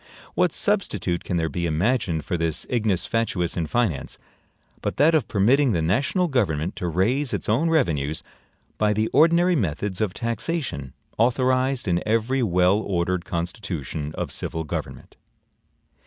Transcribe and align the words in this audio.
What 0.33 0.51
substitute 0.51 1.23
can 1.23 1.37
there 1.37 1.47
be 1.47 1.67
imagined 1.67 2.25
for 2.25 2.35
this 2.35 2.65
ignis 2.71 3.05
fatuus 3.05 3.55
in 3.55 3.67
finance, 3.67 4.17
but 4.81 4.97
that 4.97 5.13
of 5.13 5.27
permitting 5.27 5.73
the 5.73 5.81
national 5.83 6.27
government 6.27 6.75
to 6.77 6.87
raise 6.87 7.33
its 7.35 7.47
own 7.47 7.69
revenues 7.69 8.23
by 8.79 8.93
the 8.93 9.09
ordinary 9.09 9.55
methods 9.55 10.01
of 10.01 10.15
taxation 10.15 10.93
authorized 11.19 11.87
in 11.87 12.01
every 12.03 12.41
well 12.41 12.79
ordered 12.79 13.25
constitution 13.25 14.11
of 14.17 14.31
civil 14.31 14.63
government? 14.63 15.17